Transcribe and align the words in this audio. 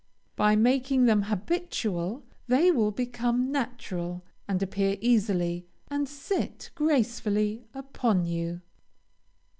By 0.35 0.55
making 0.55 1.05
them 1.05 1.21
habitual, 1.25 2.23
they 2.47 2.71
will 2.71 2.89
become 2.89 3.51
natural, 3.51 4.25
and 4.47 4.63
appear 4.63 4.97
easily, 4.99 5.67
and 5.89 6.09
sit 6.09 6.71
gracefully 6.73 7.65
upon 7.75 8.25
you. 8.25 8.61